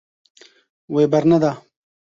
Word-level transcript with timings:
Wê 0.93 1.03
berneda. 1.13 1.51